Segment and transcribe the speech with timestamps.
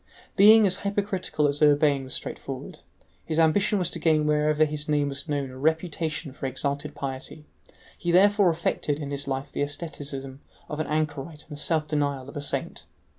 [0.35, 2.79] Being as hypocritical as Urbain was straightforward,
[3.23, 7.45] his ambition was to gain wherever his name was known a reputation for exalted piety;
[7.99, 12.27] he therefore affected in his life the asceticism of an anchorite and the self denial
[12.29, 12.85] of a saint.